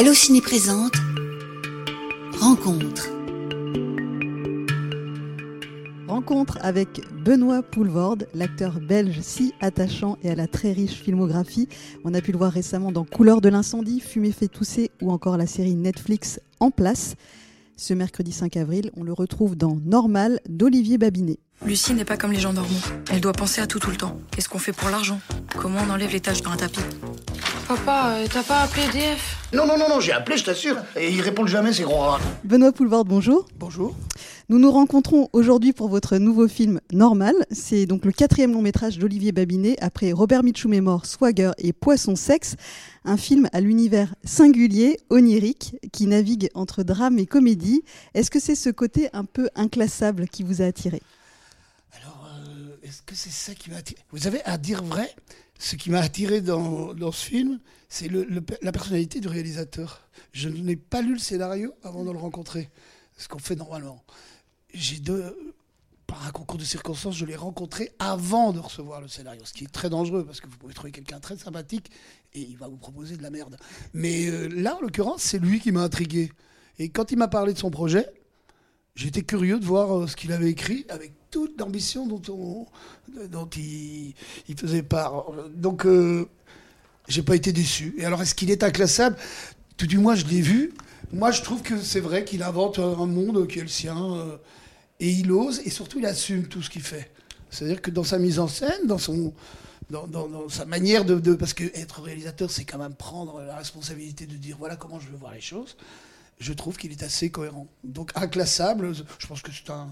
[0.00, 0.94] Allociné présente
[2.40, 3.10] Rencontre.
[6.08, 11.68] Rencontre avec Benoît Poulvorde, l'acteur belge si attachant et à la très riche filmographie.
[12.02, 15.36] On a pu le voir récemment dans Couleur de l'incendie, Fumée fait tousser ou encore
[15.36, 17.14] la série Netflix En place.
[17.76, 21.40] Ce mercredi 5 avril, on le retrouve dans Normal d'Olivier Babinet.
[21.66, 22.80] Lucie n'est pas comme les gens normaux.
[23.12, 24.18] Elle doit penser à tout tout le temps.
[24.30, 25.20] Qu'est-ce qu'on fait pour l'argent?
[25.58, 26.80] Comment on enlève les taches dans un tapis?
[27.70, 30.76] Papa, euh, t'as pas appelé DF Non, non, non, non, j'ai appelé, je t'assure.
[30.96, 32.18] Et ils répondent jamais, ces gros rats.
[32.42, 33.46] Benoît Poulvorde, bonjour.
[33.60, 33.94] Bonjour.
[34.48, 37.32] Nous nous rencontrons aujourd'hui pour votre nouveau film Normal.
[37.52, 41.72] C'est donc le quatrième long métrage d'Olivier Babinet après Robert Mitchum est mort, Swagger et
[41.72, 42.56] Poisson Sexe.
[43.04, 47.84] Un film à l'univers singulier, onirique, qui navigue entre drame et comédie.
[48.14, 51.00] Est-ce que c'est ce côté un peu inclassable qui vous a attiré?
[52.02, 54.00] Alors, euh, est-ce que c'est ça qui m'a attiré?
[54.10, 55.14] Vous avez à dire vrai,
[55.60, 57.60] ce qui m'a attiré dans, ce film,
[57.90, 60.08] c'est la personnalité du réalisateur.
[60.32, 62.70] Je n'ai pas lu le scénario avant de le rencontrer,
[63.18, 64.02] ce qu'on fait normalement.
[66.06, 69.64] Par un concours de circonstances, je l'ai rencontré avant de recevoir le scénario, ce qui
[69.64, 71.90] est très dangereux parce que vous pouvez trouver quelqu'un très sympathique
[72.32, 73.56] et il va vous proposer de la merde.
[73.92, 76.32] Mais euh, là, en l'occurrence, c'est lui qui m'a intrigué.
[76.78, 78.10] Et quand il m'a parlé de son projet,
[78.94, 82.66] j'étais curieux de voir euh, ce qu'il avait écrit avec toute l'ambition dont, on,
[83.28, 84.14] dont il,
[84.56, 85.26] faisait part.
[85.54, 86.28] Donc, euh,
[87.08, 87.94] j'ai pas été déçu.
[87.98, 89.16] Et alors, est-ce qu'il est inclassable?
[89.76, 90.72] Tout du moins, je l'ai vu.
[91.12, 94.14] Moi, je trouve que c'est vrai qu'il invente un monde qui est le sien.
[94.14, 94.36] Euh,
[95.00, 97.10] et il ose, et surtout, il assume tout ce qu'il fait.
[97.50, 99.32] C'est-à-dire que dans sa mise en scène, dans son.
[99.88, 104.24] Dans, sa manière de, de, Parce que être réalisateur, c'est quand même prendre la responsabilité
[104.24, 105.76] de dire voilà comment je veux voir les choses.
[106.38, 107.66] Je trouve qu'il est assez cohérent.
[107.82, 109.88] Donc, inclassable, je pense que c'est un.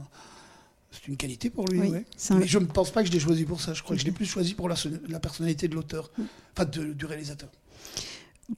[0.91, 2.05] C'est une qualité pour lui, Oui, ouais.
[2.17, 3.75] c'est un- Mais je ne pense pas que je l'ai choisi pour ça.
[3.75, 4.75] Je crois que je l'ai plus choisi pour la,
[5.09, 6.11] la personnalité de l'auteur,
[6.57, 7.51] enfin de- du réalisateur.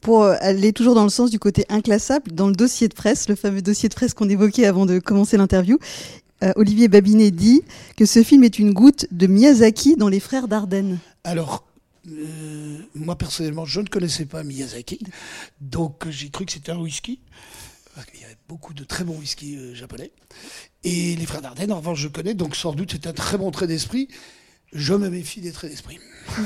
[0.00, 3.28] Pour euh, aller toujours dans le sens du côté inclassable, dans le dossier de presse,
[3.28, 5.78] le fameux dossier de presse qu'on évoquait avant de commencer l'interview,
[6.44, 7.62] euh, Olivier Babinet dit
[7.97, 11.00] que ce film est une goutte de Miyazaki dans Les Frères Dardenne.
[11.25, 11.66] Alors,
[12.09, 15.00] euh, moi personnellement, je ne connaissais pas Miyazaki,
[15.60, 17.19] donc j'ai cru que c'était un whisky.
[17.97, 20.12] Parce qu'il y avait beaucoup de très bons whisky euh, japonais.
[20.84, 23.50] Et les frères Dardenne, en revanche, je connais, donc sans doute c'est un très bon
[23.50, 24.08] trait d'esprit.
[24.72, 25.98] Je me méfie des traits d'esprit.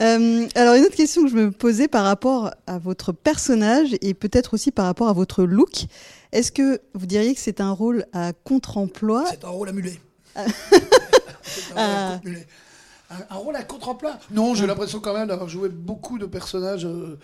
[0.00, 4.12] Euh, alors une autre question que je me posais par rapport à votre personnage et
[4.12, 5.84] peut-être aussi par rapport à votre look,
[6.32, 9.24] est-ce que vous diriez que c'est un rôle à contre-emploi?
[9.30, 10.00] C'est un rôle à mulet.
[10.34, 10.44] Ah.
[11.76, 13.14] Un rôle à.
[13.14, 14.18] Un, un rôle à contre-emploi?
[14.32, 17.18] Non, j'ai l'impression quand même d'avoir joué beaucoup de personnages, euh,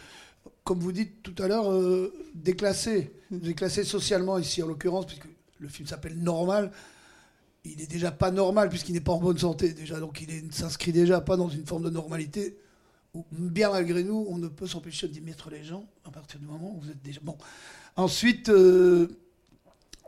[0.64, 3.12] comme vous dites tout à l'heure, euh, déclassés.
[3.30, 5.26] Déclassés socialement ici, en l'occurrence, puisque
[5.58, 6.70] le film s'appelle Normal.
[7.64, 10.50] Il n'est déjà pas normal puisqu'il n'est pas en bonne santé déjà, donc il est-
[10.52, 12.56] s'inscrit déjà pas dans une forme de normalité
[13.12, 16.46] où, bien malgré nous, on ne peut s'empêcher d'y mettre les gens à partir du
[16.46, 17.36] moment où vous êtes déjà bon.
[17.96, 19.08] Ensuite, euh,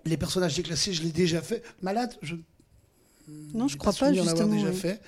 [0.07, 1.63] les personnages déclassés, je l'ai déjà fait.
[1.83, 2.37] Malade, je
[3.29, 4.47] Non, je crois pas justement.
[4.47, 4.75] déjà oui.
[4.75, 5.01] fait.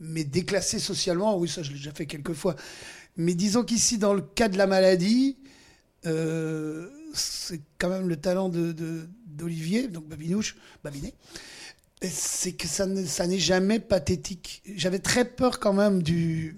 [0.00, 2.56] Mais déclassé socialement, oui, ça je l'ai déjà fait quelques fois.
[3.20, 5.36] Mais disons qu'ici, dans le cas de la maladie,
[6.06, 8.72] euh, c'est quand même le talent de-
[9.26, 11.12] d'Olivier, donc Babinouche, Babinet,
[12.00, 14.62] et c'est que ça ne- ça n'est jamais pathétique.
[14.74, 16.54] J'avais très peur quand même de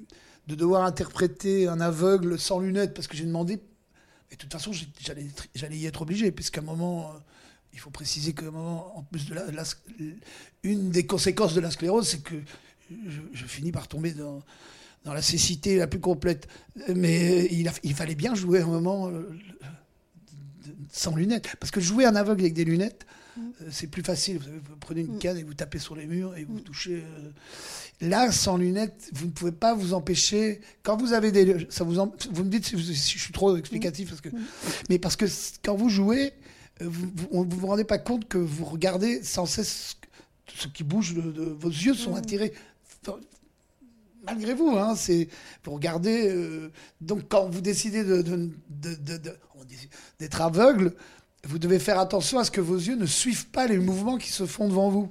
[0.47, 3.55] devoir interpréter un aveugle sans lunettes, parce que j'ai demandé,
[4.31, 7.11] et de toute façon j'allais j'allais y être obligé, puisqu'à un moment...
[7.11, 7.19] euh,
[7.75, 9.47] il faut préciser qu'à un moment, en plus de la,
[10.63, 12.35] une des conséquences de la sclérose, c'est que
[12.91, 14.43] je finis par tomber dans,
[15.05, 16.47] dans la cécité la plus complète.
[16.95, 19.29] Mais il, a- il fallait bien jouer un moment euh,
[20.93, 21.49] sans lunettes.
[21.61, 23.07] Parce que jouer un aveugle avec des lunettes,
[23.39, 23.41] euh,
[23.71, 24.39] c'est plus facile.
[24.39, 26.97] Vous, prenez une canne et vous tapez sur les murs et vous touchez.
[27.03, 27.31] euh.
[28.01, 30.61] Là, sans lunettes, vous ne pouvez pas vous empêcher.
[30.83, 31.67] Quand vous avez des.
[31.71, 34.09] Ça vous, en- vous me dites si, je suis trop explicatif.
[34.11, 34.29] Parce que,
[34.89, 35.27] mais parce que
[35.65, 36.33] quand vous jouez,
[36.81, 39.97] vous vous, on- vous vous rendez pas compte que vous regardez sans cesse
[40.55, 42.53] ce qui bouge de, de- vos yeux sont attirés
[43.07, 43.19] Enfin,
[44.25, 45.29] malgré vous hein, c'est
[45.65, 46.71] vous regardez euh,
[47.01, 48.05] donc quand vous décidez
[50.19, 50.95] d'être aveugle
[51.45, 54.31] vous devez faire attention à ce que vos yeux ne suivent pas les mouvements qui
[54.31, 55.11] se font devant vous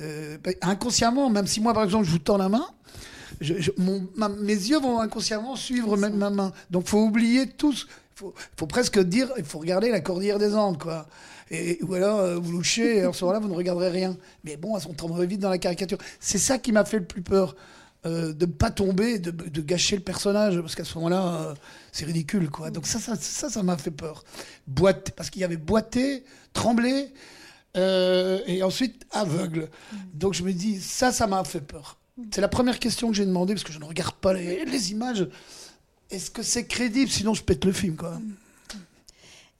[0.00, 2.68] Euh, bah, inconsciemment même si moi par exemple je vous tends la main
[3.40, 6.52] mes yeux vont inconsciemment suivre même ma main.
[6.70, 7.86] Donc faut oublier tous.
[8.14, 11.06] Faut, faut presque dire, il faut regarder la cordillère des Andes, quoi.
[11.50, 14.16] Et, ou alors euh, vous louchez, et à ce moment-là, vous ne regarderez rien.
[14.44, 15.98] Mais bon, on tomberait vite dans la caricature.
[16.18, 17.54] C'est ça qui m'a fait le plus peur.
[18.08, 21.54] Euh, de ne pas tomber, de, de gâcher le personnage, parce qu'à ce moment-là, euh,
[21.92, 22.70] c'est ridicule, quoi.
[22.70, 24.24] Donc ça, ça, ça, ça m'a fait peur.
[24.66, 27.12] Boite, parce qu'il y avait boité, tremblé,
[27.76, 29.68] euh, et ensuite aveugle.
[30.14, 31.98] Donc je me dis, ça, ça m'a fait peur.
[32.32, 34.90] C'est la première question que j'ai demandé, parce que je ne regarde pas les, les
[34.90, 35.28] images.
[36.10, 37.10] est-ce que c'est crédible?
[37.10, 38.18] Sinon, je pète le film, quoi.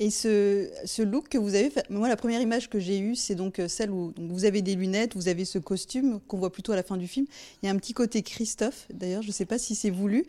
[0.00, 3.16] Et ce, ce, look que vous avez fait, moi la première image que j'ai eue,
[3.16, 6.52] c'est donc euh, celle où vous avez des lunettes, vous avez ce costume qu'on voit
[6.52, 7.26] plutôt à la fin du film.
[7.62, 10.24] Il y a un petit côté Christophe, d'ailleurs, je ne sais pas si c'est voulu.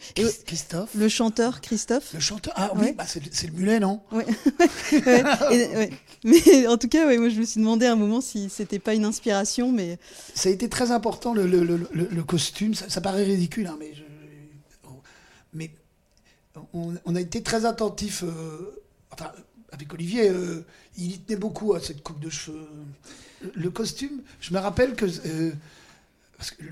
[0.47, 2.15] Christophe Le chanteur Christophe.
[2.15, 4.01] Le chanteur Ah oui, bah c'est le mulet, non?
[4.11, 4.23] Oui.
[5.05, 5.91] ouais.
[6.23, 8.95] Mais en tout cas, moi je me suis demandé à un moment si c'était pas
[8.95, 9.71] une inspiration.
[9.71, 9.99] mais...
[10.33, 12.73] Ça a été très important, le, le, le, le costume.
[12.73, 14.01] Ça, ça, paraît ridicule, hein, mais, je...
[15.53, 15.69] mais
[16.73, 18.23] on, on, a été très attentif.
[18.23, 18.83] Euh...
[19.11, 19.31] Enfin,
[19.79, 20.65] avec Olivier, euh,
[20.97, 22.67] il y tenait beaucoup à cette coupe de cheveux.
[23.55, 25.05] Le costume, je me rappelle que.
[25.05, 25.51] Euh,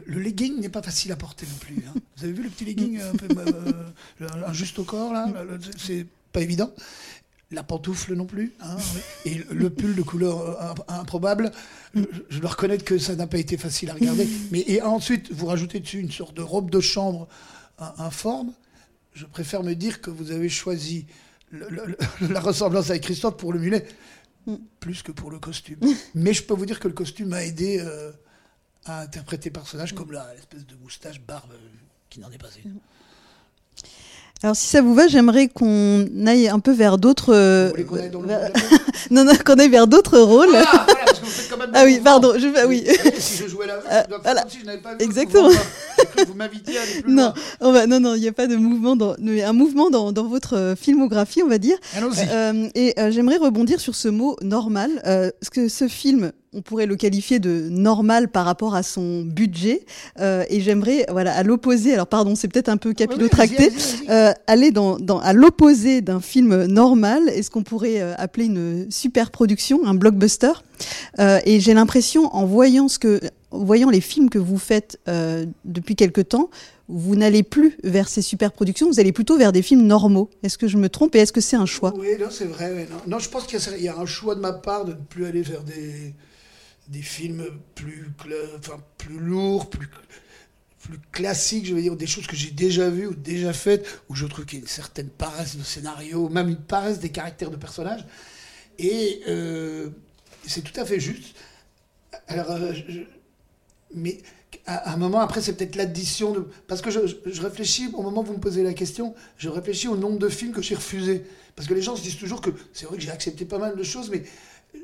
[0.05, 1.83] le legging n'est pas facile à porter non plus.
[1.87, 1.93] Hein.
[2.15, 5.27] Vous avez vu le petit legging un peu euh, juste au corps là
[5.77, 6.71] C'est pas évident.
[7.51, 8.53] La pantoufle non plus.
[8.61, 8.77] Hein,
[9.25, 11.51] et le pull de couleur improbable,
[11.93, 14.27] je dois reconnaître que ça n'a pas été facile à regarder.
[14.51, 17.27] Mais et ensuite, vous rajoutez dessus une sorte de robe de chambre
[17.97, 18.53] informe.
[19.13, 21.07] Je préfère me dire que vous avez choisi
[22.29, 23.85] la ressemblance avec Christophe pour le mulet,
[24.45, 24.55] mm.
[24.79, 25.79] plus que pour le costume.
[26.15, 28.11] Mais je peux vous dire que le costume m'a aidé euh,
[28.85, 31.57] à interpréter personnage comme l'espèce de moustache barbe euh,
[32.09, 32.79] qui n'en est pas une.
[34.43, 37.33] Alors si ça vous va, j'aimerais qu'on aille un peu vers d'autres.
[37.33, 38.27] Euh, qu'on aille dans le
[39.11, 40.49] non, non, qu'on aille vers d'autres rôles.
[40.53, 42.85] Ah, voilà, parce que vous faites quand même ah oui, pardon, je, ah, oui.
[43.17, 44.45] si je jouais là, euh, voilà.
[44.47, 44.97] si je n'avais pas vu.
[44.99, 45.49] Exactement.
[46.27, 47.33] Vous m'invitiez à aller plus non, loin.
[47.61, 50.27] On va, non, non, il n'y a pas de mouvement, dans, un mouvement dans, dans,
[50.27, 51.77] votre euh, filmographie, on va dire.
[51.95, 52.27] Allons-y.
[52.29, 56.87] Euh, et euh, j'aimerais rebondir sur ce mot normal, parce que ce film, on pourrait
[56.87, 59.85] le qualifier de normal par rapport à son budget.
[60.19, 63.71] Euh, et j'aimerais, voilà, à l'opposé, alors pardon, c'est peut-être un peu capillotracté,
[64.09, 68.87] euh, aller dans, dans, à l'opposé d'un film normal, est-ce qu'on pourrait euh, appeler une
[68.89, 70.53] super production, un blockbuster?
[71.19, 73.21] Euh, Et j'ai l'impression, en voyant ce que,
[73.51, 76.49] voyant les films que vous faites euh, depuis quelque temps,
[76.89, 80.29] vous n'allez plus vers ces super productions, vous allez plutôt vers des films normaux.
[80.41, 81.93] Est-ce que je me trompe et est-ce que c'est un choix?
[81.97, 82.87] Oui, non, c'est vrai.
[83.05, 83.19] Non.
[83.19, 85.41] je pense qu'il y, y, a un choix de ma part de ne plus aller
[85.41, 86.15] vers des
[86.87, 87.45] des films
[87.75, 88.11] plus,
[88.57, 89.89] enfin, plus lourds, plus,
[90.79, 94.15] plus classiques, je veux dire, des choses que j'ai déjà vues ou déjà faites, où
[94.15, 97.51] je trouve qu'il y a une certaine paresse de scénario, même une paresse des caractères
[97.51, 98.05] de personnages.
[98.79, 99.89] Et euh,
[100.45, 101.35] c'est tout à fait juste.
[102.27, 102.73] Alors, euh,
[103.93, 104.19] mais
[104.65, 106.45] à, un moment, après, c'est peut-être l'addition.
[106.67, 109.97] Parce que je, réfléchis, au moment où vous me posez la question, je réfléchis au
[109.97, 111.25] nombre de films que j'ai refusés.
[111.55, 113.75] Parce que les gens se disent toujours que c'est vrai que j'ai accepté pas mal
[113.75, 114.23] de choses, mais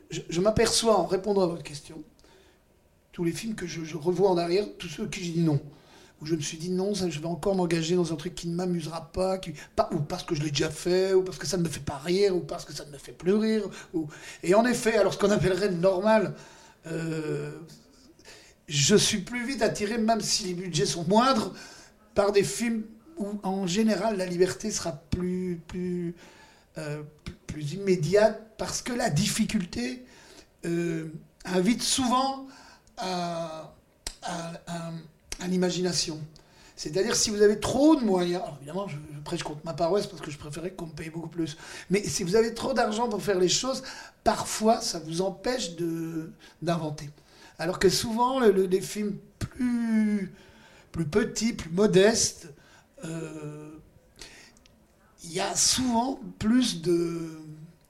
[0.10, 2.04] je, m'aperçois en répondant à votre question,
[3.12, 5.60] tous les films que je, revois en arrière, tous ceux qui j'ai dit non.
[6.22, 8.48] Où je me suis dit non, ça, je vais encore m'engager dans un truc qui
[8.48, 9.40] ne m'amusera pas,
[9.92, 11.98] ou parce que je l'ai déjà fait, ou parce que ça ne me fait pas
[11.98, 13.64] rire, ou parce que ça ne me fait plus rire.
[14.42, 16.34] Et en effet, alors ce qu'on appellerait normal,
[16.88, 17.52] euh,
[18.68, 21.54] je suis plus vite attiré, même si les budgets sont moindres,
[22.16, 22.84] par des films
[23.18, 26.16] où en général la liberté sera plus, plus,
[26.78, 30.06] euh, plus immédiate parce que la difficulté
[30.66, 31.08] euh,
[31.46, 32.48] invite souvent
[32.98, 33.74] à,
[34.24, 34.92] à,
[35.48, 36.20] l'imagination.
[36.76, 40.32] C'est-à-dire si vous avez trop de moyens, évidemment je, prêche contre ma paroisse parce que
[40.32, 41.58] je préférais qu'on me paye beaucoup plus,
[41.90, 43.84] mais si vous avez trop d'argent pour faire les choses,
[44.24, 45.72] parfois ça vous empêche
[46.62, 47.10] d'inventer.
[47.60, 50.34] Alors que souvent le, les films plus,
[50.92, 52.54] plus petits, plus modestes,
[53.06, 53.70] euh,
[55.24, 57.43] il y a souvent plus de,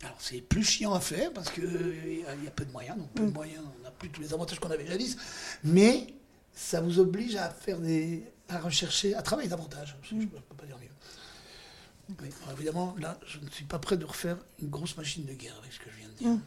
[0.04, 3.10] alors c'est plus chiant à faire parce qu'il y, y, a peu de moyens, donc
[3.12, 3.34] peu de mm.
[3.34, 5.18] moyens, on n'a plus tous les avantages qu'on avait jadis,
[5.64, 6.08] mais
[6.54, 9.98] ça vous oblige à faire des, à rechercher, à travailler davantage.
[10.04, 10.90] Je ne peux pas dire mieux.
[12.52, 15.72] Évidemment, là, je ne suis pas prêt de refaire une grosse machine de guerre avec
[15.72, 16.30] ce que je viens de dire.
[16.30, 16.42] Mm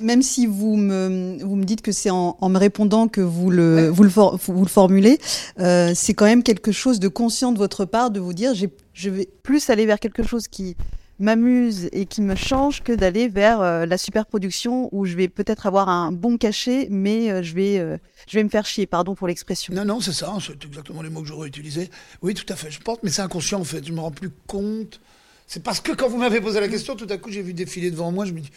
[0.00, 3.50] même si vous me, vous me dites que c'est en, en, me répondant que vous
[3.50, 3.88] le, ouais.
[3.88, 5.18] vous, le for, vous le formulez,
[5.58, 9.10] euh, c'est quand même quelque chose de conscient de votre part de vous dire je
[9.10, 10.76] vais plus aller vers quelque chose qui
[11.18, 15.28] m'amuse et qui me change que d'aller vers euh, la super production où je vais
[15.28, 17.96] peut-être avoir un bon cachet, mais euh, je, vais, euh,
[18.28, 19.74] je vais me faire chier, pardon pour l'expression.
[19.74, 21.90] Non, non, c'est ça, c'est exactement les mots que j'aurais utilisés.
[22.22, 24.30] Oui, tout à fait, je pense, mais c'est inconscient en fait, je me rends plus
[24.46, 25.00] compte.
[25.46, 27.90] C'est parce que quand vous m'avez posé la question, tout à coup j'ai vu défiler
[27.90, 28.50] devant moi, je me dis,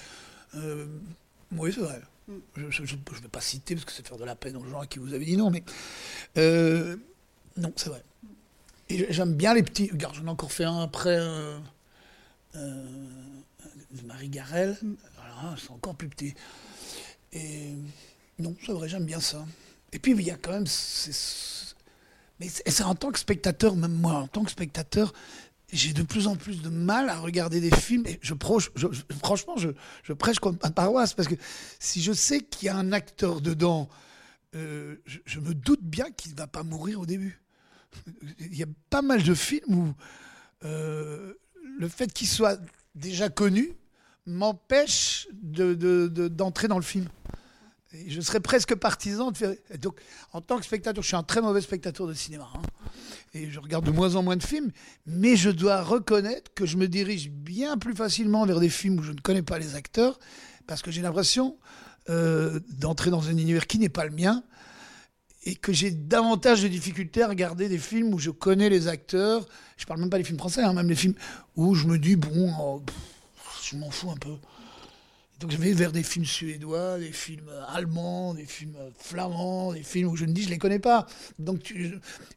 [0.56, 0.86] euh,
[1.56, 2.02] oui, c'est vrai.
[2.56, 4.88] Je ne vais pas citer parce que c'est faire de la peine aux gens à
[4.88, 5.64] qui vous avez dit non, mais
[7.58, 8.04] non, c'est vrai.
[8.90, 9.90] Et j'aime bien les petits.
[9.92, 11.20] Regarde, j'en ai encore fait un après.
[12.56, 12.86] Euh,
[13.66, 14.78] euh, Marie Garel.
[15.58, 16.34] C'est encore plus petit.
[17.34, 17.74] Et
[18.40, 19.46] non, j'aime bien ça.
[19.92, 20.66] Et puis, il y a quand même.
[22.40, 25.14] Mais c'est en tant que spectateur, même moi, en tant que spectateur,
[25.72, 28.06] j'ai de plus en plus de mal à regarder des films.
[28.22, 28.72] Je, proche,
[29.20, 31.36] franchement, je, prêche comme un paroisse parce que
[31.80, 33.90] si je sais qu'il y a un acteur dedans,
[34.56, 37.42] euh, je, me doute bien qu'il ne va pas mourir au début.
[38.40, 39.94] Il y a pas mal de films où
[41.78, 42.60] le fait qu'il soit
[42.96, 43.74] déjà connu
[44.26, 47.08] m'empêche d'entrer de, de, dans le film.
[48.08, 49.54] Je serais presque partisan de faire.
[50.34, 52.50] En tant que spectateur, je suis un très mauvais spectateur de cinéma.
[52.54, 52.62] Hein.
[53.34, 54.72] et je regarde de moins en moins de films.
[55.06, 59.04] Mais je dois reconnaître que je me dirige bien plus facilement vers des films où
[59.04, 60.20] je ne connais pas les acteurs.
[60.68, 61.58] Parce que j'ai l'impression
[62.10, 64.44] euh, d'entrer dans un univers qui n'est pas le mien
[65.46, 69.48] et que j'ai davantage de difficultés à regarder des films où je connais les acteurs.
[69.78, 71.14] Je parle même pas des films français, hein, même les films
[71.56, 72.82] où je me dis, bon, oh,
[73.64, 74.36] je m'en fous un peu.
[75.42, 80.08] Donc je vais vers des films suédois, des films allemands, des films flamands, des films
[80.08, 81.08] où je me dis je les connais pas.
[81.40, 81.74] Donc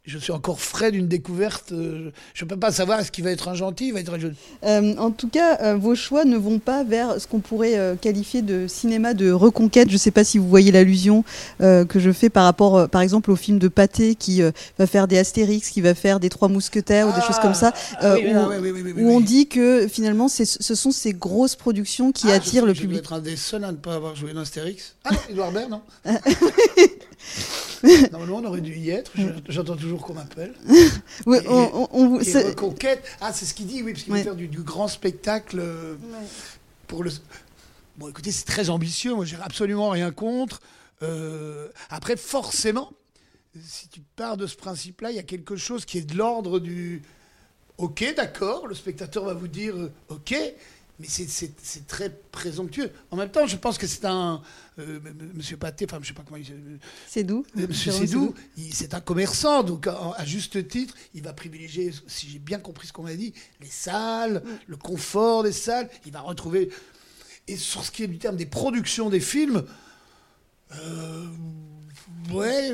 [0.05, 1.71] je, suis encore frais d'une découverte.
[1.71, 4.19] Euh, je ne peux pas savoir ce qui va être un gentil, va être un
[4.19, 4.35] jeune.
[4.65, 8.43] Euh, en tout cas, euh, vos choix ne vont pas vers ce qu'on pourrait qualifier
[8.43, 9.89] de cinéma de reconquête.
[9.89, 11.23] Je ne sais pas si vous voyez l'allusion
[11.61, 14.43] que je fais par rapport, par exemple, au film de Pathé qui
[14.79, 17.73] va faire des Astérix, qui va faire des Trois Mousquetaires ou des choses comme ça,
[18.03, 22.88] où, on dit que finalement ce sont ces grosses productions qui ah, attirent le public
[22.89, 23.05] public.
[23.05, 24.97] être un des seuls à ne pas avoir joué dans Astérix.
[25.05, 25.83] Ah non, Edouard Baird, non
[28.13, 29.13] Normalement, on aurait dû y être.
[29.49, 30.55] J'entends toujours qu'on m'appelle.
[31.27, 33.05] Oui, on, on, reconquête.
[33.21, 35.95] Ah, c'est ce qu'il dit, oui, parce qu'il veut faire du, grand spectacle euh,
[36.87, 37.11] pour le.
[37.97, 39.15] Bon, écoutez, c'est très ambitieux.
[39.15, 40.61] Moi, j'ai absolument rien contre.
[41.03, 42.93] Euh, après, forcément,
[43.63, 46.59] si tu pars de ce principe-là, il y a quelque chose qui est de l'ordre
[46.59, 47.03] du.
[47.77, 50.35] Ok, d'accord, le spectateur va vous dire euh, ok,
[50.99, 52.91] mais c'est très présomptueux.
[53.13, 54.43] En même temps, je pense que c'est un.
[54.81, 54.99] Euh,
[55.35, 56.51] monsieur Paté, enfin, je sais pas comment il.
[56.51, 56.77] Euh,
[57.07, 57.45] c'est doux.
[57.55, 58.35] Monsieur Sédou,
[58.73, 62.93] c'est un commerçant, donc à, juste titre, il va privilégier, si j'ai bien compris ce
[62.93, 64.49] qu'on m'a dit, les salles, mm.
[64.67, 65.89] le confort des salles.
[66.05, 66.71] Il va retrouver.
[67.47, 69.65] Et sur ce qui est du terme des productions des films,
[70.75, 71.27] euh,
[72.33, 72.73] ouais,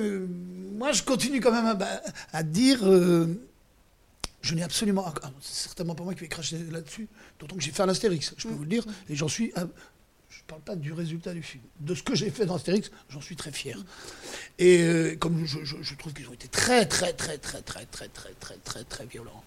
[0.76, 2.02] moi je continue quand même à,
[2.32, 2.80] à dire
[4.44, 5.04] je n'ai absolument.
[5.22, 7.08] Ah, c'est certainement pas moi qui vais cracher là-dessus,
[7.40, 8.56] d'autant que j'ai fait un Astérix, je peux mm.
[8.56, 9.52] vous le dire, et j'en suis.
[9.56, 11.64] je ne parle pas du résultat du film.
[11.80, 13.82] De ce que j'ai fait dans Astérix, j'en suis très fier.
[14.58, 18.34] Et euh, comme je, trouve qu'ils ont été très, très, très, très, très, très, très,
[18.38, 19.42] très, très, très violents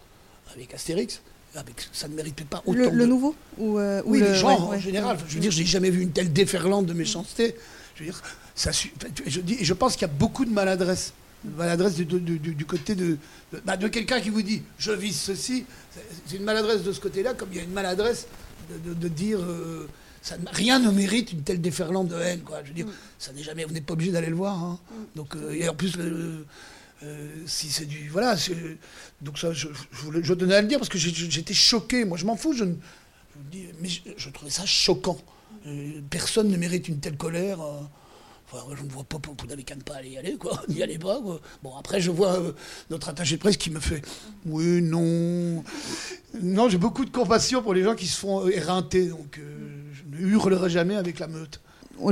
[0.53, 1.21] avec Astérix,
[1.53, 2.79] avec, ça ne méritait pas autant.
[2.79, 5.17] Le, le nouveau ou, euh, Oui, le, genre en général.
[5.27, 7.55] Je veux dire, j'ai jamais vu une telle déferlante de méchanceté.
[7.95, 8.21] Je veux dire,
[8.55, 11.13] ça, je, dis, je pense qu'il y a beaucoup de maladresse
[11.43, 13.17] maladresse du, du, côté de,
[13.65, 15.65] bah, de, quelqu'un qui vous dit je vise ceci.
[16.25, 18.27] C'est une maladresse de ce côté-là, comme il y a une maladresse
[18.69, 19.87] de, dire euh,
[20.21, 22.41] ça, rien ne mérite une telle déferlante de haine.
[22.41, 22.61] Quoi.
[22.63, 24.61] Je veux dire, ça n'est jamais, vous n'êtes pas obligé d'aller le voir.
[24.61, 24.79] Hein.
[25.15, 26.43] Donc, euh, et en plus, euh,
[27.45, 28.09] si c'est du.
[28.09, 28.35] Voilà.
[29.21, 32.05] Donc, ça, je, je, je, tenais à le dire parce que j'étais choqué.
[32.05, 32.53] Moi, je m'en fous.
[32.53, 32.65] Je,
[33.51, 35.17] dis, mais je, trouvais ça choquant.
[36.09, 37.59] personne ne mérite une telle colère
[38.53, 40.61] je ne vois pas, vous n'avez qu'à ne pas aller y aller, quoi.
[40.69, 42.51] N'y allez pas, Bon, après, je vois euh,
[42.89, 44.01] notre attaché de presse qui me fait
[44.45, 45.63] Oui, non.
[46.41, 49.91] Non, j'ai beaucoup de compassion pour les gens qui se font euh, éreinter, donc euh,
[49.93, 51.59] je ne hurlerai jamais avec la meute.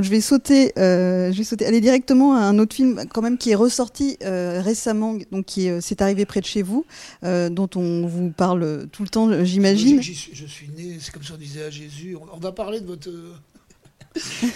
[0.00, 3.52] je vais sauter, je vais sauter, aller directement à un autre film quand même qui
[3.52, 6.84] est ressorti récemment, donc qui c'est arrivé près de chez vous,
[7.22, 10.02] dont on vous parle tout le temps, j'imagine.
[10.02, 12.16] Je, je, suis né, c'est comme ça on disait à Jésus.
[12.32, 13.10] On, va parler de votre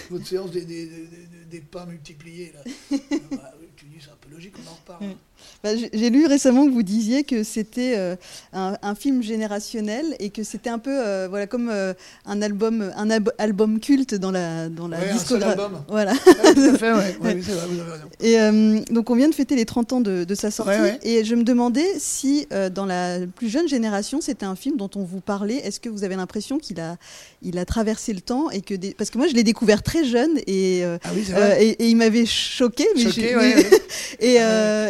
[0.09, 2.53] votre séance des, des, des, des, pas multipliés.
[2.53, 2.97] Là.
[3.75, 5.05] tu dis, c'est un peu logique, on en reparle.
[5.05, 5.15] Mm.
[5.63, 8.15] Bah, J'ai lu récemment que vous disiez que c'était euh,
[8.53, 11.93] un, un, film générationnel et que c'était un peu euh, voilà, comme euh,
[12.25, 15.61] un, album, un album culte dans la, dans la ouais, discographie.
[15.87, 16.13] Voilà.
[16.13, 17.17] Ouais, tout à fait, ouais.
[17.21, 18.81] ouais vrai, vous avez raison.
[18.87, 21.35] Et donc on vient de fêter les 30 ans de, de sa sortie et je
[21.35, 25.57] me demandais si dans la plus jeune génération c'était un film dont on vous parlait.
[25.57, 26.97] Est-ce que vous avez l'impression qu'il a,
[27.41, 28.93] il a traversé le temps et que des...
[28.93, 31.25] parce que moi je l'ai découvert très jeune et, ah oui,
[31.59, 32.85] et, et, il m'avait choqué.
[32.95, 33.35] Mais choqué,
[34.19, 34.35] et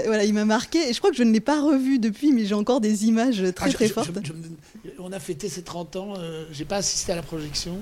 [0.06, 0.90] voilà, il m'a marqué.
[0.90, 3.44] Et je crois que je ne l'ai pas revu depuis, mais j'ai encore des images
[3.56, 4.12] très ah, très fortes.
[5.00, 6.14] on a fêté ses 30 ans.
[6.18, 7.78] Euh, j'ai pas assisté à la projection.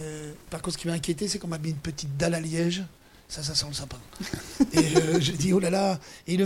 [0.00, 2.40] Euh, par contre, ce qui m'a inquiété, c'est qu'on m'a mis une petite dalle à
[2.40, 2.82] liège.
[3.28, 3.98] Ça, ça sent le sapin.
[4.72, 5.98] et euh, je dis, oh là là.
[6.26, 6.38] Et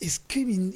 [0.00, 0.72] est-ce qu'il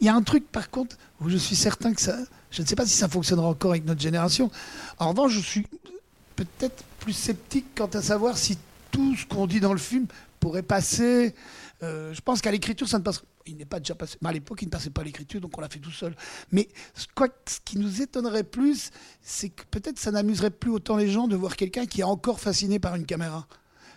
[0.00, 2.16] y a un truc, par contre, où je suis certain que ça.
[2.50, 4.50] Je ne sais pas si ça fonctionnera encore avec notre génération.
[4.98, 5.66] En revanche, je suis
[6.36, 8.58] peut-être plus sceptique quant à savoir si
[8.90, 10.06] tout ce qu'on dit dans le film
[10.40, 11.34] pourrait passer
[11.82, 13.22] euh, je pense qu'à l'écriture, ça ne passe.
[13.46, 14.18] Il n'est pas déjà passé.
[14.22, 16.14] à l'époque, il ne passait pas à l'écriture, donc on l'a fait tout seul.
[16.52, 16.68] Mais
[17.14, 18.90] quoi, ce qui nous étonnerait plus,
[19.22, 22.38] c'est que peut-être ça n'amuserait plus autant les gens de voir quelqu'un qui est encore
[22.38, 23.46] fasciné par une caméra.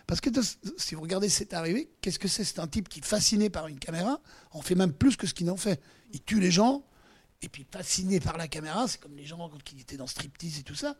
[0.06, 0.28] Parce que
[0.76, 2.44] si vous regardez C'est arrivé, qu'est-ce que c'est?
[2.44, 4.20] C'est un type qui fasciné par une caméra,
[4.52, 5.80] on fait même plus que ce qu'il en fait.
[6.12, 6.84] Il tue les gens,
[7.42, 10.62] et puis fasciné par la caméra, c'est comme les gens qui étaient dans striptease et
[10.62, 10.96] tout ça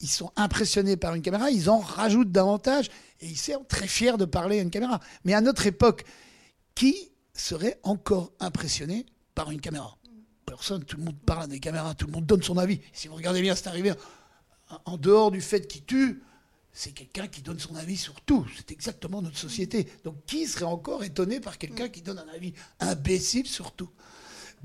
[0.00, 4.16] ils sont impressionnés par une caméra, ils en rajoutent davantage et ils sont très fiers
[4.18, 5.00] de parler à une caméra.
[5.24, 6.04] Mais à notre époque,
[6.74, 9.96] qui serait encore impressionné par une caméra?
[10.44, 12.80] Personne, tout le monde parle à des caméras, tout le monde donne son avis.
[12.92, 13.92] Si vous regardez bien, c'est arrivé.
[14.84, 16.22] En dehors du fait qu'il tue,
[16.72, 18.46] c'est quelqu'un qui donne son avis sur tout.
[18.54, 19.88] C'est exactement notre société.
[20.04, 23.90] Donc qui serait encore étonné par quelqu'un qui donne un avis imbécile sur tout?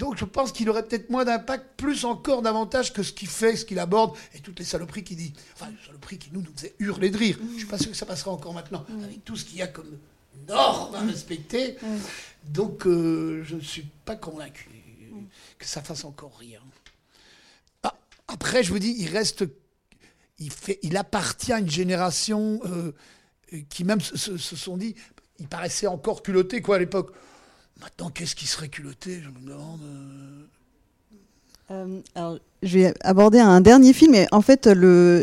[0.01, 3.55] Donc je pense qu'il aurait peut-être moins d'impact, plus encore davantage que ce qu'il fait,
[3.55, 5.31] ce qu'il aborde, et toutes les saloperies qu'il dit.
[5.53, 7.37] Enfin, les saloperies qui nous, nous faisaient hurler de rire.
[7.39, 9.61] Je ne suis pas sûr que ça passera encore maintenant, avec tout ce qu'il y
[9.61, 9.99] a comme
[10.47, 11.77] normes à respecter.
[12.43, 14.69] Donc euh, je ne suis pas convaincu
[15.59, 16.61] que ça fasse encore rien.
[17.83, 17.93] Ah,
[18.27, 19.45] après, je vous dis, il reste
[20.39, 22.91] il, fait, il appartient à une génération euh,
[23.69, 24.95] qui même se, sont dit,
[25.37, 27.13] il paraissait encore culotté quoi à l'époque.
[27.81, 29.81] Maintenant, qu'est-ce qui serait culotté Je me demande.
[31.71, 34.13] Euh, euh, je vais aborder un dernier film.
[34.13, 34.69] Et en fait,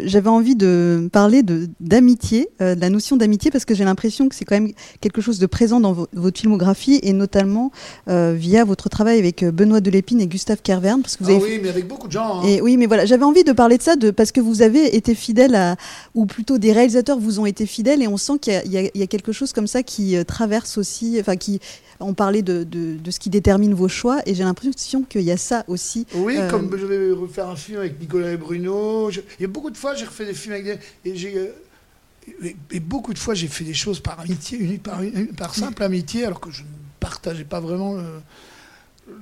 [0.04, 1.42] j'avais envie de parler
[1.80, 5.20] d'amitié, euh, de, la notion d'amitié, parce que j'ai l'impression que c'est quand même quelque
[5.20, 7.70] chose de présent dans votre filmographie, et notamment
[8.08, 11.02] euh, via votre travail avec Benoît Delépine et Gustave Kervern.
[11.02, 12.40] Parce que vous ah oui, mais avec beaucoup de gens.
[12.40, 12.46] Hein.
[12.46, 14.96] Et oui, mais voilà, j'avais envie de parler de ça de, parce que vous avez
[14.96, 15.76] été fidèle à,
[16.14, 19.06] ou plutôt des réalisateurs vous ont été fidèles, et on sent qu'il y, y, a
[19.06, 21.60] quelque chose comme ça qui traverse aussi, enfin qui
[22.00, 25.36] on parlait de, de, ce qui détermine vos choix, et j'ai l'impression qu'il y a
[25.36, 26.06] ça aussi.
[26.14, 29.10] Oui, euh, comme je vais refaire un film avec Nicolas et Bruno.
[29.10, 31.26] il y a beaucoup de fois, j'ai refait des films avec des.
[31.26, 31.36] Et.
[31.36, 35.00] Euh, beaucoup de fois, j'ai fait des choses par amitié, par,
[35.36, 36.68] par simple amitié, alors que je ne
[37.00, 37.96] partageais pas vraiment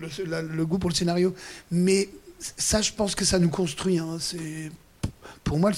[0.00, 1.34] le, goût pour le scénario.
[1.70, 2.08] Mais
[2.40, 3.98] ça, je pense que ça nous construit.
[3.98, 4.18] Hein.
[5.44, 5.70] Pour moi,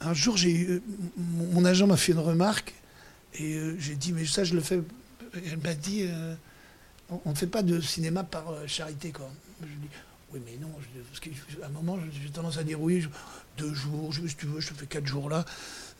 [0.00, 0.80] un jour, j'ai,
[1.16, 2.74] mon, agent m'a fait une remarque
[3.38, 4.80] et euh, j'ai dit, mais ça, je le fais
[5.34, 6.34] elle m'a dit euh,
[7.10, 9.10] on ne fait pas de cinéma par charité.
[9.10, 9.30] Quoi.
[9.60, 9.88] Je dis
[10.32, 10.68] oui, mais non,
[11.20, 13.06] qu'à un moment, j'ai tendance à dire oui,
[13.58, 15.44] deux jours, je, si tu veux, je te fais quatre jours là,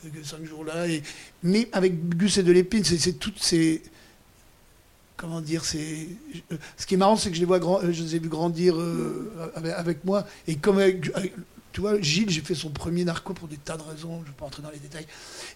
[0.04, 0.86] euh, cinq jours là.
[1.42, 3.82] Mais avec Gus et de l'épine, c'est toutes ces.
[5.16, 6.08] Comment dire c'est
[6.76, 7.80] Ce qui est marrant, c'est que je les, vois grand...
[7.80, 8.76] je les ai vus grandir
[9.54, 10.26] avec, moi.
[10.46, 10.78] Et comme
[11.72, 14.26] tu vois, Gilles, j'ai fait son premier narco pour des tas de raisons, je ne
[14.26, 15.06] vais pas entrer dans les détails.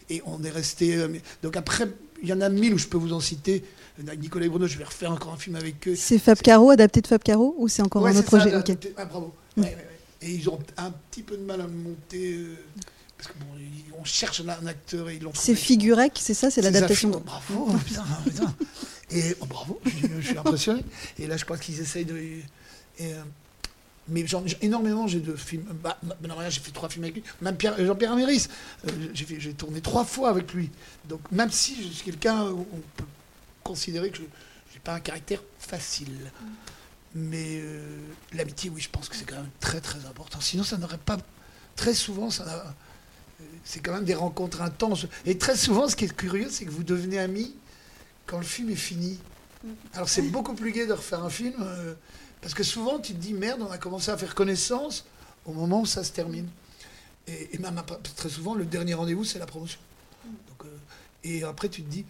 [0.09, 0.97] Et on est resté.
[1.43, 1.89] donc après,
[2.23, 3.65] il y en a mille où je peux vous en citer.
[4.19, 5.95] Nicolas et Bruno, je vais refaire encore un film avec eux.
[5.97, 8.53] C'est Fab Caro, adapté de Fab Caro Ou c'est encore un autre projet?
[8.97, 9.35] ah, Bravo.
[9.57, 9.65] Mm.
[10.23, 12.35] et ils ont un petit peu de mal à monter.
[12.35, 12.57] Euh,
[13.19, 17.11] parce qu'on bon, cherche un acteur et ils l'ont C'est Figurec, c'est ça C'est l'adaptation
[17.11, 18.55] Bravo, putain, putain.
[19.11, 20.85] Et oh, bravo, je, suis impressionné.
[21.19, 22.17] Et là, je crois qu'ils essayent de.
[22.17, 22.45] Et,
[23.03, 23.23] euh,
[24.09, 24.25] mais
[24.63, 25.65] énormément, j'ai de films.
[25.83, 26.17] Bah, bah
[26.49, 27.25] j'ai fait trois films avec lui.
[27.43, 28.47] Même Jean-Pierre Améris,
[28.87, 30.71] euh, j'ai tourné trois fois avec lui.
[31.09, 32.65] Donc, même si je suis quelqu'un, on
[32.97, 33.05] peut
[33.63, 36.31] considérer que je n'ai pas un caractère facile.
[37.15, 37.99] Mais euh,
[38.33, 40.41] l'amitié, oui, je pense que c'est quand même très, très important.
[40.41, 41.19] Sinon, ça n'aurait pas.
[41.77, 45.07] Très souvent, ça euh, c'est quand même des rencontres intenses.
[45.25, 47.55] Et très souvent, ce qui est curieux, c'est que vous devenez amis
[48.27, 49.19] quand le film est fini.
[49.95, 51.55] Alors, c'est beaucoup plus gai de refaire un film.
[52.41, 55.05] Parce que souvent, tu te dis, merde, on a commencé à faire connaissance
[55.45, 56.49] au moment où ça se termine.
[57.27, 57.81] Et, même
[58.17, 59.79] très souvent, le dernier rendez-vous, c'est la promotion.
[60.25, 60.77] Donc, euh,
[61.23, 62.05] et après, tu te dis,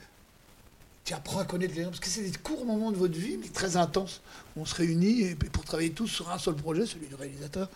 [1.05, 1.89] tu apprends à connaître les gens.
[1.91, 4.21] Parce que c'est des courts moments de votre vie, mais très intenses.
[4.57, 7.69] On se réunit et, pour travailler tous sur un seul projet, celui du réalisateur.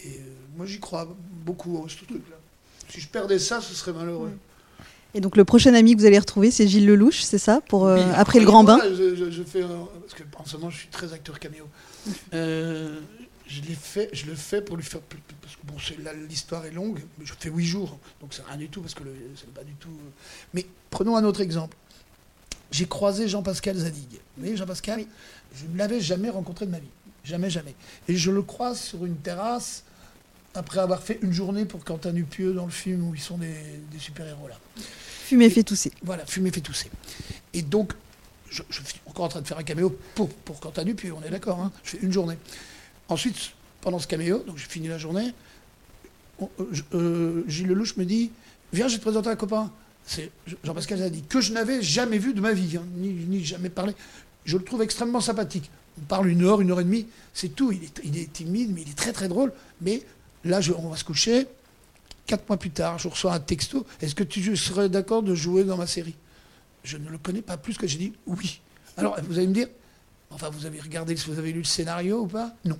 [0.00, 0.22] Et euh,
[0.56, 1.08] moi, j'y crois
[1.44, 2.36] beaucoup, à ce truc-là.
[2.88, 4.32] Si je perdais ça, ce serait malheureux.
[5.14, 7.86] Et donc le prochain ami que vous allez retrouver, c'est Gilles Lelouch, c'est ça pour,
[7.86, 11.12] euh, Après le grand bain je, fais, Parce que en ce moment, je suis très
[11.12, 11.64] acteur caméo.
[12.34, 13.00] Euh,
[13.46, 15.00] je, fait, je le fais pour lui faire.
[15.40, 15.74] Parce que bon,
[16.28, 19.02] l'histoire est longue, mais je fais huit jours, donc c'est rien du tout, parce que
[19.36, 19.88] c'est pas du tout.
[19.88, 20.10] Euh.
[20.52, 21.76] Mais prenons un autre exemple.
[22.70, 24.10] J'ai croisé Jean-Pascal Zadig.
[24.12, 25.04] Vous voyez, Jean-Pascal
[25.54, 26.88] Je ne l'avais jamais rencontré de ma vie.
[27.24, 27.74] Jamais, jamais.
[28.08, 29.84] Et je le croise sur une terrasse
[30.54, 33.54] après avoir fait une journée pour Quentin Dupieux dans le film où ils sont des,
[33.98, 34.58] super-héros là.
[35.24, 35.92] Fumer fait tousser.
[36.02, 36.90] Voilà, fumer fait tousser.
[37.52, 37.92] Et donc,
[38.50, 41.30] je, suis encore en train de faire un caméo pour, pour Quentin Dupieux, on est
[41.30, 42.38] d'accord, hein je fais une journée.
[43.08, 43.52] Ensuite,
[43.82, 45.34] pendant ce caméo, donc j'ai fini la journée,
[46.40, 46.46] euh,
[46.94, 48.30] euh, Gilles Lelouch me dit
[48.72, 49.70] Viens, je vais te présenter un copain.
[50.64, 53.94] Jean-Pascal Zadi, que je n'avais jamais vu de ma vie, hein, ni, jamais parlé.
[54.44, 55.70] Je le trouve extrêmement sympathique.
[56.00, 57.72] On parle une heure, une heure et demie, c'est tout.
[57.72, 59.52] Il est, il est timide, mais il est très très drôle.
[59.80, 60.02] Mais
[60.44, 61.46] Là, on va se coucher.
[62.26, 63.86] Quatre mois plus tard, je reçois un texto.
[64.00, 66.14] Est-ce que tu serais d'accord de jouer dans ma série?
[66.84, 68.60] Je ne le connais pas plus que j'ai dit oui.
[68.96, 69.68] Alors, vous allez me dire,
[70.30, 72.54] enfin, vous avez regardé, vous avez lu le scénario ou pas?
[72.64, 72.78] Non.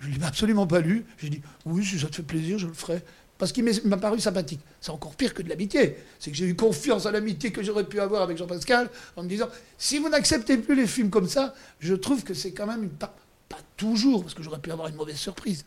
[0.00, 1.04] Je ne l'ai absolument pas lu.
[1.18, 3.02] J'ai dit, oui, si ça te fait plaisir, je le ferai.
[3.42, 4.60] Parce qu'il m'a paru sympathique.
[4.80, 5.96] C'est encore pire que de l'amitié.
[6.20, 9.28] C'est que j'ai eu confiance à l'amitié que j'aurais pu avoir avec Jean-Pascal en me
[9.28, 12.84] disant, si vous n'acceptez plus les films comme ça, je trouve que c'est quand même
[12.84, 13.12] une part
[13.48, 15.64] pas toujours, parce que j'aurais pu avoir une mauvaise surprise.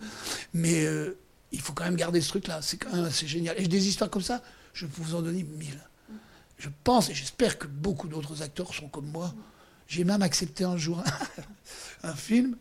[0.53, 1.17] Mais euh,
[1.51, 2.61] il faut quand même garder ce truc-là.
[2.61, 3.59] C'est quand même assez génial.
[3.59, 5.83] Et des histoires comme ça, je peux vous en donner mille.
[6.57, 9.33] Je pense et j'espère que beaucoup d'autres acteurs sont comme moi.
[9.89, 11.03] J'ai même accepté un jour
[12.03, 12.55] un film.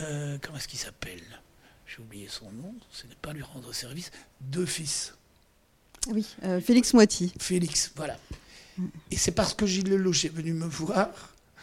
[0.00, 1.24] euh, comment est-ce qu'il s'appelle?
[1.94, 2.74] J'ai oublié son nom.
[2.90, 4.10] Ce n'est pas lui rendre service.
[4.40, 5.14] Deux fils.
[6.08, 7.32] Oui, euh, Félix Moiti.
[7.38, 8.18] Félix, voilà.
[9.10, 11.08] Et c'est parce que Gilles Lelouch est venu me voir.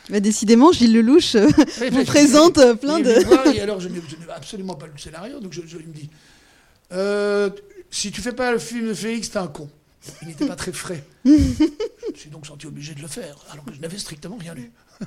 [0.10, 1.48] Bah, décidément, Gilles Lelouch euh,
[1.92, 3.24] vous présente euh, plein de.
[3.26, 4.02] voir, et alors, je n'ai
[4.34, 6.10] absolument pas lu le scénario, donc je, je- il me dit
[6.92, 7.50] euh,
[7.90, 9.70] Si tu fais pas le film de Félix, t'es un con.
[10.22, 11.04] Il n'était pas très frais.
[11.26, 14.54] je me suis donc senti obligé de le faire, alors que je n'avais strictement rien
[14.54, 14.72] lu.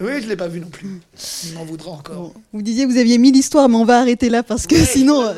[0.00, 1.00] oui, je ne l'ai pas vu non plus.
[1.44, 2.16] Il m'en voudra encore.
[2.16, 4.74] Bon, vous disiez que vous aviez mis l'histoire, mais on va arrêter là parce que
[4.74, 5.34] Ouais, sinon, euh,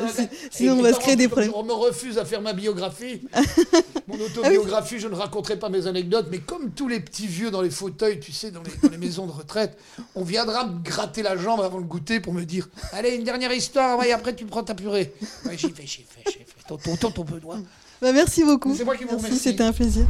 [0.49, 1.51] sinon on va se créer des problèmes.
[1.53, 3.21] Je me refuse à faire ma biographie.
[3.33, 7.49] Ah Mon autobiographie, je ne raconterai pas mes anecdotes, mais comme tous les petits vieux
[7.49, 9.77] dans les fauteuils, tu sais, dans les, dans les maisons de retraite,
[10.15, 13.53] on viendra me gratter la jambe avant le goûter pour me dire Allez, une dernière
[13.53, 15.13] histoire, ouais, et après tu prends ta purée.
[15.45, 16.45] Ouais, j'y vais, j'y vais, j'y vais.
[16.67, 17.57] Tonton, tonton Benoît.
[18.01, 18.73] Bah, merci beaucoup.
[18.75, 19.43] C'est moi qui vous Merci, remercie.
[19.43, 20.05] c'était un plaisir.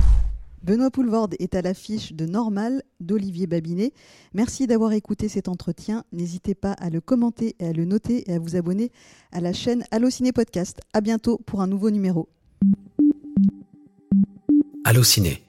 [0.64, 3.94] Benoît Poulvorde est à l'affiche de Normal d'Olivier Babinet.
[4.36, 6.04] Merci d'avoir écouté cet entretien.
[6.12, 8.92] N'hésitez pas à le commenter et à le noter et à vous abonner
[9.32, 10.80] à la chaîne Allociné Podcast.
[10.94, 12.30] À bientôt pour un nouveau numéro.
[14.84, 15.44] Allociné,